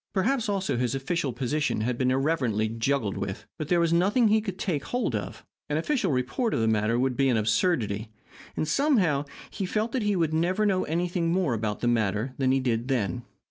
[0.13, 3.45] Perhaps, also, his official position had been irreverently juggled with.
[3.59, 5.45] But there was nothing he could take hold of.
[5.69, 8.09] An official report of the matter would be an absurdity.
[8.57, 12.51] And, somehow, he felt that he would never know anything more about the matter than
[12.51, 13.25] he did then.